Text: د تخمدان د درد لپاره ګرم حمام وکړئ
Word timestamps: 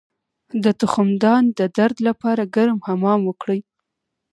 د 0.63 0.65
تخمدان 0.81 1.43
د 1.59 1.61
درد 1.77 1.97
لپاره 2.07 2.43
ګرم 2.55 2.79
حمام 2.87 3.19
وکړئ 3.25 3.59